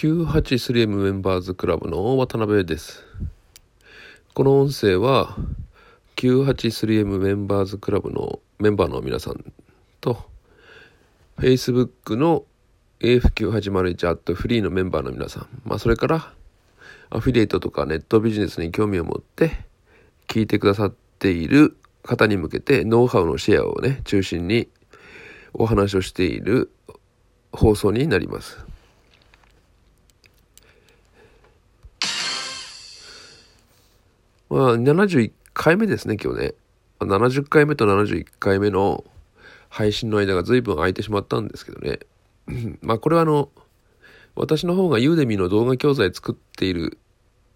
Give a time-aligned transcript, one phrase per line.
[0.00, 3.04] 983M メンバーズクラブの渡辺です。
[4.32, 5.36] この音声は
[6.16, 9.52] 983M メンバーズクラブのメンバーの皆さん
[10.00, 10.24] と
[11.36, 12.46] Facebook の
[13.00, 16.32] AF9801 アットフリーのメンバーの皆さん、まあそれから
[17.10, 19.50] アフィリエイトとかネットビジネスに興味を持って
[20.28, 24.66] 聞いてくださっている方に向けてノウハウのシェアをね、中心に
[25.52, 26.72] お話をしている
[27.52, 28.69] 放送になります。
[34.50, 36.54] まあ、71回目ですね、今日ね。
[36.98, 39.04] 70回目と71回目の
[39.68, 42.00] 配信の間が随分空いてしまったんですけどね。
[42.82, 43.48] まあ、これはあの、
[44.34, 46.98] 私の方がユーデミの動画教材作っている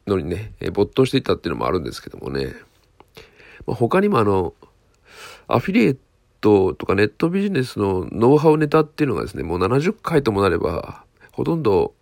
[0.06, 2.54] のにね、え没頭していたっていうのもあるんですけどもね。
[3.66, 4.54] まあ、他にもあの、
[5.48, 5.98] アフィリエイ
[6.40, 11.92] トとかネットビジネスのノウハウネタっていうのがですね、もう70回ともなれば、ほとんど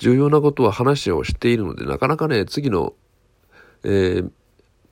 [0.00, 2.92] 重要なことは話をしているので、なかなかね、次の
[3.84, 4.30] えー、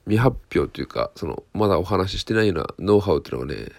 [0.05, 3.71] 未発表というか、その、まだお話ししてないようなノウハウっていうのがね、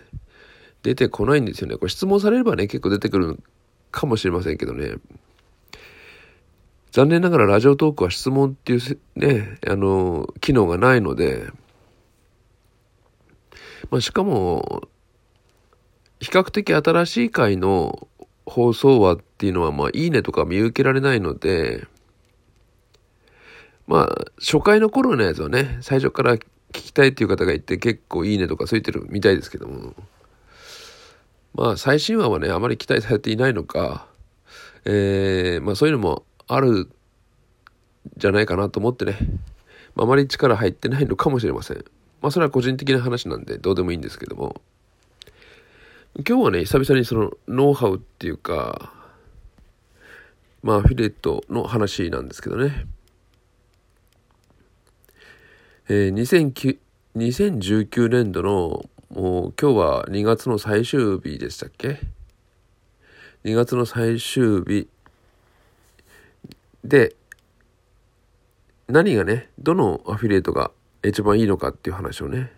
[0.84, 1.78] 出てこないんですよね。
[1.78, 3.39] これ質問されればね、結構出てくる
[3.92, 4.95] かもしれませんけどね。
[6.92, 11.48] 残念ながらラジオトークは質問っていうね、あの、機能がないので、
[13.89, 14.88] まあ、しかも、
[16.20, 18.08] 比較的新しい回の
[18.45, 21.86] 放送話っていうのは、まあ、いいねとか見受けられないので、
[23.88, 26.41] まあ、初回の頃のやつをね、最初から聞
[26.72, 29.94] きたいっていう方がいて結構いいねとかついてるみたいですけども、
[31.53, 34.08] まあ、最新話はね、あまり期待されていないのか、
[34.86, 36.89] えー、まあそういうのもある
[38.17, 39.17] じゃないかなと思ってね、
[39.95, 41.77] まあ、あまり力入ってないのかもしれません。
[42.22, 44.61] まあ、それは個人的な話なんでどうでもいいんですけども、
[46.27, 48.94] 今日はね、久々にそのノウハウっていうか、
[50.64, 52.88] まあ、アフィリエイトの話なんですけどね。
[55.88, 56.80] えー、
[57.15, 61.99] 2019年度のもう今日は2月の最終日でしたっけ
[63.43, 64.87] ?2 月の最終日
[66.83, 67.15] で
[68.87, 70.71] 何がね、どのアフィリエイトが
[71.04, 72.52] 一番いいのかっていう話をね、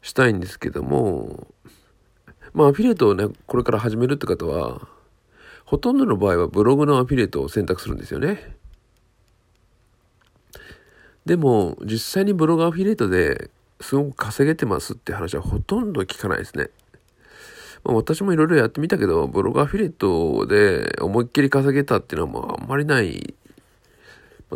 [0.00, 1.48] したいんですけども、
[2.52, 4.86] まあアフィリエイトをね、これから始めるって方は、
[5.64, 8.57] ほとんどの場合はブログのアフィリエイトを選択するんですよね。
[11.28, 13.50] でも、実際にブログアフィリエイトで
[13.82, 16.70] すごく稼げてますって話はほとんど聞かないですね。
[17.84, 23.34] まあ、私もいろいろやってみたけど、ブログアフィリエイトで思いっきり稼げたっていうのはもうあんまりない。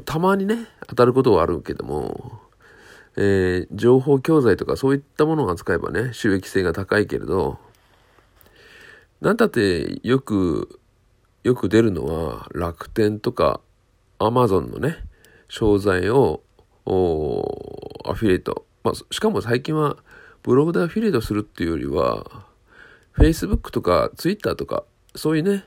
[0.07, 2.41] たまにね、当たることはあるけども、
[3.19, 7.59] えー、情報教材とかそういったものを扱えばね、収益性が高いけれど、
[9.21, 10.81] なんだってよく、
[11.43, 13.61] よく出るのは楽天とか
[14.19, 14.97] アマゾンのね、
[15.49, 16.41] 商材を
[16.87, 18.67] アフィリエイト。
[18.85, 19.97] まあ、しかも最近は
[20.43, 22.47] ブログでアフィリエイトするっていうよりは、
[23.17, 24.85] Facebook とか Twitter とか、
[25.15, 25.65] そういうね、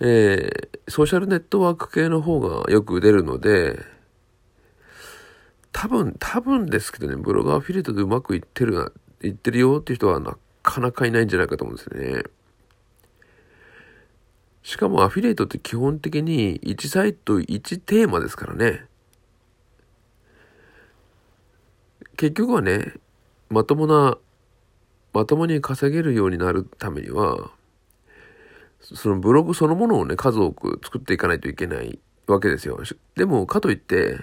[0.00, 3.78] えー、ソーシャルネットワーク系の方がよく出るので、
[5.72, 8.90] 多分、多分ですけどね、ブログアフィリエイトでうまくいってるな、
[9.22, 12.24] いってるよっていう人はなかなかいないんじゃないかと思うんですよね。
[14.62, 18.86] しかもアフィリエイトって基本的に1サイト1テーマですからね。
[22.16, 22.94] 結局はね、
[23.50, 24.18] まともな、
[25.12, 27.50] まともに稼げるようになるためには、
[28.80, 32.80] そのブログそのものをね、数多く作っていかないといけないわけですよ。
[33.16, 34.18] でも、かといって、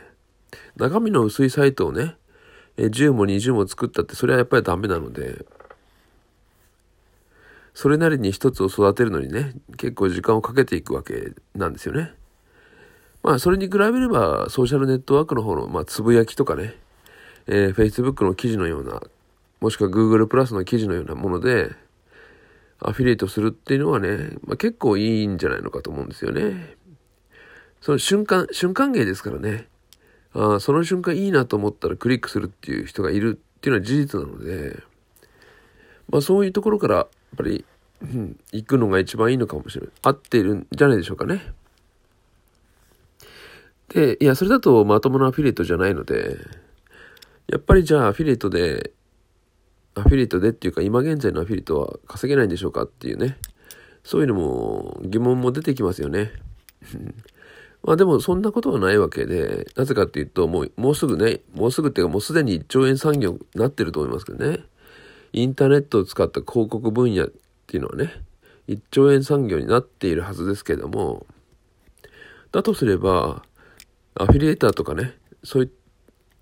[0.75, 2.15] 中身の薄いサイトをね、
[2.77, 5.45] 10も20も作ったって、それはやっぱりダメなので、
[7.73, 12.13] それなりに一つを育てるのにね、結構時間をかけていくわけなんですよね。
[13.23, 16.75] まあ、それに比べれば、ソーシャルネットワークの方の、まあ、つぶやきとかね、
[17.47, 19.01] えー、Facebook の記事のような、
[19.59, 21.71] もしくは Google プラスの記事のようなもので、
[22.79, 26.75] アフィリエイトするっていうのはね、まあ、結構いいんじゃないのかと思うんですよね。
[27.81, 29.67] その瞬間、瞬間芸ですからね。
[30.33, 34.81] あその瞬間いいなと思ったらクリックするっていう人がいるっていうのは事実なので、
[36.09, 37.07] まあそういうところから、やっ
[37.37, 37.65] ぱり、
[38.01, 39.91] うん、行くのが一番いいのかもしれない。
[40.01, 41.53] 合っているんじゃないでしょうかね。
[43.89, 46.37] で、いや、それだとまともなアフィリエイトじゃないので、
[47.47, 48.91] やっぱりじゃあアフィリエイトで、
[49.95, 53.37] アフィリエイトでっていうか今現在のアフィリエイトは稼げないんでしょうかっていうね、
[54.03, 56.31] そういうのも疑問も出てきますよね。
[57.83, 64.63] まあでもそんなことはないわけで、なぜかっていうともう、もうすぐね、もうすぐっていうかもうすでに1兆円産業になってると思いますけどね。
[65.33, 67.31] インターネットを使った広告分野っ
[67.67, 68.23] ていうのはね、
[68.67, 71.25] 1兆円産業になっているはずですけども、
[72.51, 73.43] だとすれば、
[74.15, 75.71] アフィリエーターとかね、そういう、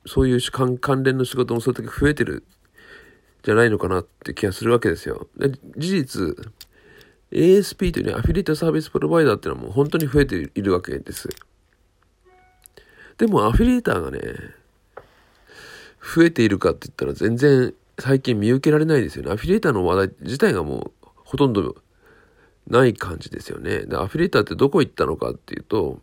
[0.05, 0.39] そういう
[0.79, 2.43] 関連の仕事もそれだけ増えてる
[3.43, 5.27] じゃないのかなって気がするわけですよ。
[5.37, 6.51] で事実、
[7.31, 11.29] ASP というね、アフィリエイトサービスプロバイダーっていうのはもう本当に増えているわけです。
[13.17, 14.19] でもアフィリエーターがね、
[16.01, 19.31] 増えているかって言ったら全然最近見受けられないですよね。
[19.31, 21.75] アフィリエーターの話題自体がもうほとんど
[22.67, 23.81] ない感じですよね。
[23.85, 25.99] で、アフィリエーターってどこ行ったのかっていうと、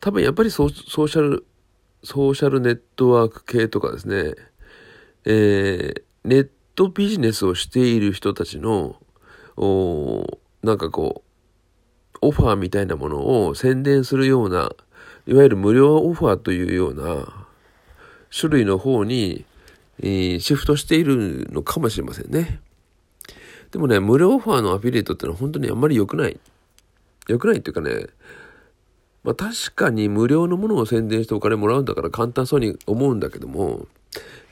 [0.00, 0.72] 多分やっぱりソー
[1.08, 1.46] シャル、
[2.02, 4.34] ソーシャルネットワーク系とかですね、
[5.24, 8.96] えー、ネットビジネスをしている人たちの、
[9.56, 10.24] お
[10.62, 14.70] なんかこう、オファーみたいなものを宣伝するような、
[15.26, 17.46] いわゆる無料オファーというような
[18.30, 19.44] 種類の方に、
[20.00, 22.60] えー、シフトしているのかもしれませんね。
[23.72, 26.38] でもね、無料オファーのアフィリエイトってのは本当にあんまり良くない。
[27.26, 28.06] 良くないっていうかね、
[29.24, 33.86] まあ確かに無料のものを宣伝してお金もらうんだから簡単そうに思うんだけども、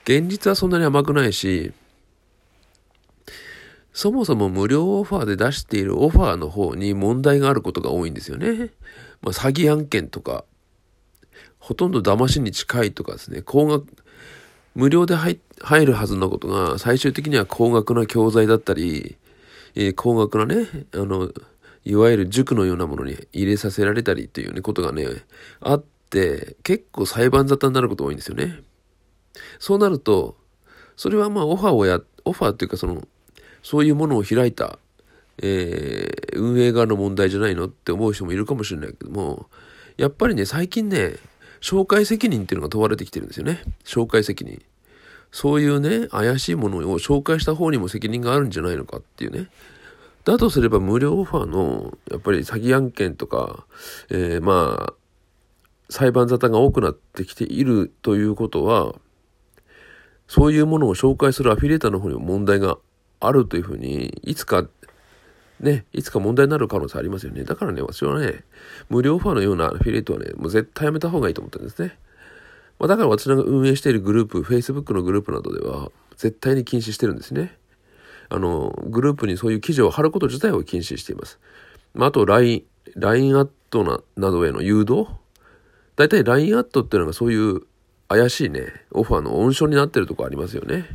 [0.05, 1.73] 現実はそんなに甘くないし、
[3.93, 8.71] そもそも無料オファーで出しているオファーの方に問題があることが多いんですよね。
[9.23, 10.45] まあ、詐欺案件とか、
[11.59, 13.87] ほとんど騙しに近いとかですね、高額、
[14.75, 15.41] 無料で入
[15.87, 19.17] るはずのことが最終的には高額な教材だったり、
[19.75, 21.33] えー、高額なね、あの、
[21.87, 25.06] いわゆる塾のようなものに入れさせられたりっていうね、ことがね、
[25.61, 28.59] あって、結構裁判沙汰になること多いんですよね。
[29.61, 30.37] そうなると、
[30.97, 33.06] それはまあオファーをや、オファーっていうかその、
[33.62, 34.81] そういうものを開いた、
[35.41, 39.47] えー、運営側の問題じゃないのって思う人もいるかもしれないけども、
[39.97, 41.15] やっぱりね、最近ね、
[41.61, 43.62] 紹介責任っていうのが問われてきてるんですよね。
[43.85, 44.61] 紹介責任。
[45.31, 49.47] そういうね、怪しいものを紹介した方にも責任があるんじゃないのかっていうね。
[50.26, 53.64] だとすれば無料オファーの、やっぱり詐欺案件とか、
[54.11, 54.94] えー、まあ、
[55.88, 58.96] 裁判沙汰が多くなってきているということは、
[60.26, 62.76] そういうものを紹介するアフィリエーターの方にも問題が
[63.20, 64.67] あるというふうに、いつか、
[65.61, 67.44] ね、いつか問題になる可能性ありますよね。
[67.44, 68.43] だからね、私はね、
[68.90, 71.96] 無料オファーのようなアフィリエイトはね、もう絶対やめた方がいいと思ってるんですね。
[72.81, 77.56] まあ、だから私が運営しているグループ、Facebook のグループなどでは、絶対に禁止してるんですね。
[78.28, 81.38] あの、グループにそういう記事を貼ること自体を禁止しています。
[81.94, 82.64] まあ、あと LINE、
[82.96, 85.06] LINE アットななどへの誘導。
[85.96, 87.62] 大体 LINE アットっていうのがそういう
[88.08, 90.87] 怪しいね、オファーの温床になってるとこありますよね。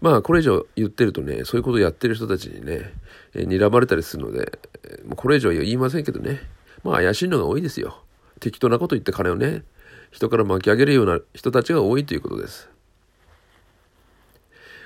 [0.00, 2.92] まあ、これ以上言ってるとね、そういうことをやってる人たちにね、
[3.34, 4.58] えー、睨まれたりするので、
[5.04, 6.40] もうこれ以上は言いませんけどね、
[6.82, 8.02] まあ怪しいのが多いですよ。
[8.40, 9.62] 適当なこと言って金をね、
[10.10, 12.68] 人から巻き上げるような人たちが多いということです。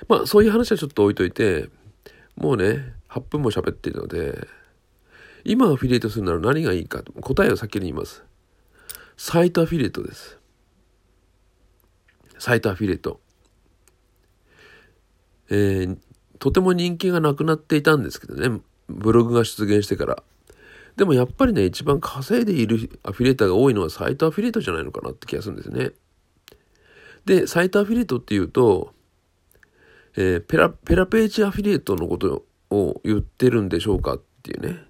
[0.07, 1.69] まあ、そういう話はちょっと置いといて、
[2.35, 4.47] もうね、8分も喋っているので、
[5.43, 8.23] 今アフィリエイトするなら何がいいか、答えを先に言います。
[9.17, 10.39] サイトアフィリエイトです。
[12.37, 13.21] サイトアフィリエイト。
[15.49, 15.97] えー、
[16.39, 18.59] とても人気がなくなっていたんですけどね、
[18.89, 20.23] ブログが出現してから。
[20.97, 25.91] でもやっぱりね、一番稼いでいるアフィリエイターが多いのはサイトアフィリエイトじゃないのかなって気がするんですね。
[27.25, 28.94] で、サイトアフィリエイトっていうと、
[30.17, 34.83] えー、ペラ、ペラページアフィリエイトのことを言ってるんでしょうかっていうね。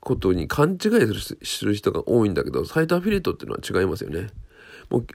[0.00, 0.90] ことに勘違い
[1.44, 4.28] する人が多いんだけど、サイトアフィリエイトっていうのは違いますよね。
[4.90, 5.06] もう、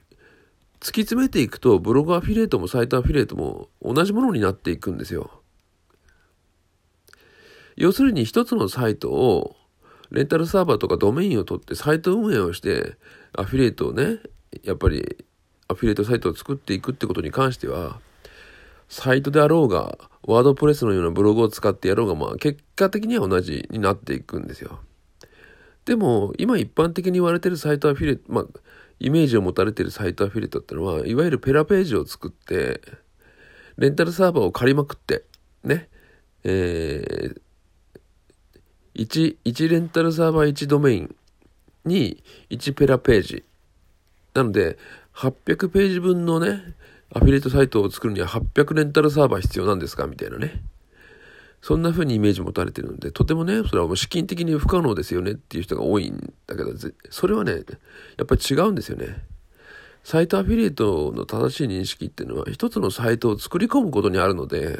[0.80, 5.42] 突き詰めていくと、ブログアフィリエイトもサイトアフィリエイトも同じものになっていくんですよ。
[7.76, 9.56] 要するに一つのサイトを、
[10.10, 12.96] レンタルサーバーとかドメインを取ってサイト運営をして、
[13.36, 14.20] アフィリエイトをね、
[14.62, 15.24] やっぱり
[15.66, 17.98] アフィリエイトサイトを作っていくってことに関しては、
[18.94, 24.78] サイトであろうが、ワードプレスのようなブログを使ってやろうが、まあ結果的には同じになっていくんですよ。
[25.84, 28.44] でも、今一般的に言われてるサイトアフィリエイト、まあ、
[29.00, 32.80] イメージを持たれてるサイトアフィリエイトってのは、いわゆるペラページを作って、
[33.78, 35.24] レンタルサーバーを借りまくって、
[35.64, 35.88] ね、
[36.44, 41.16] えー、1レンタルサーバー1ドメイン
[41.84, 43.44] に1ペラページ。
[44.34, 44.78] なので、
[45.14, 46.60] 800ページ分のね、
[47.12, 50.06] アフィリエイトサイトを作るには800レンタルサーバー必要なんですか？
[50.06, 50.62] みたいなね。
[51.62, 56.72] そんな風にイメージ持たれてるので、とてもね、それはもう資金的に不可能ですよねっていう人が多いんだけど、
[57.08, 59.24] それはね、やっぱり違うんですよね。
[60.02, 64.78] サイトアフィリエイトの正しい認識っていうのは、一つのサイトを作り込むことにあるので、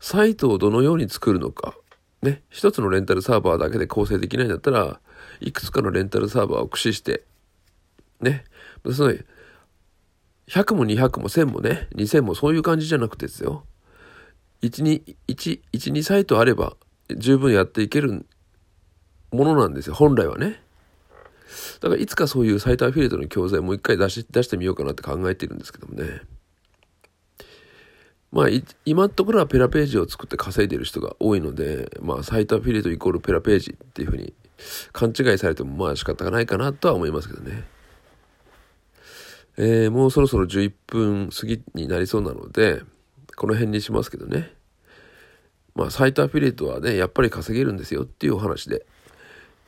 [0.00, 1.76] サイトをどのように作るのか、
[2.22, 4.98] ね、一つのレンタルサーバーだけで構成できないんだったら、
[5.38, 7.22] いくつかのレンタルサーバーを駆使して、
[8.20, 8.42] ね、
[8.92, 9.14] その
[10.52, 13.64] 100も200も1000もね、2000もそういう感じじゃなくてですよ。
[14.60, 16.76] 1、2、1、1、2サイトあれば、
[17.16, 18.26] 十分やっていける
[19.30, 20.62] ものなんですよ、本来はね。
[21.80, 26.20] だからいつかそういうサイトアフィリエイトの教材もう一回出し出してみようかなって考えてるんですけどもね。
[28.30, 28.46] まあ、
[28.84, 34.34] 今のところはペラページを作って稼いでる人が多いので、まあ、サイトアフィリエイトイコールペラページっていうふうに
[34.92, 37.64] 勘違いされてもまあ仕方がないかなとは思いますけどね。
[39.56, 42.82] えー、もうそろそろ11分過ぎになりそうなので、
[43.36, 44.52] この辺にしますけどね。
[45.74, 48.86] まあ、サイトアフィリエイトはね、やっぱり稼げるんですよっていうお話で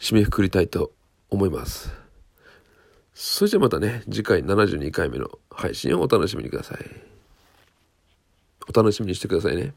[0.00, 0.92] 締めくくりたいと
[1.30, 1.92] 思います。
[3.14, 6.78] それじゃまたね、次回72回目の配信をお楽しみにください。
[8.68, 9.72] お楽しみにしてくださいね。